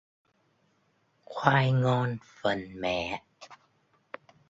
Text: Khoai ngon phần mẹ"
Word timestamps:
Khoai 1.31 1.71
ngon 1.81 2.17
phần 2.35 2.59
mẹ" 2.81 3.23